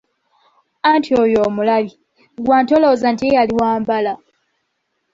Anti 0.91 1.11
oyo 1.23 1.39
omulabye, 1.47 1.95
ggwe 2.37 2.53
ate 2.59 2.71
olowooza 2.77 3.07
nti 3.13 3.23
ye 3.27 3.35
yali 3.37 3.53
wa 3.59 3.71
mbala? 3.81 4.13